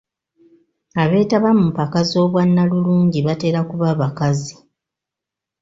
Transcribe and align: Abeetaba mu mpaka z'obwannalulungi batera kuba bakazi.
Abeetaba 1.03 1.49
mu 1.57 1.63
mpaka 1.71 1.99
z'obwannalulungi 2.09 3.19
batera 3.27 3.59
kuba 3.69 3.87
bakazi. 4.01 4.53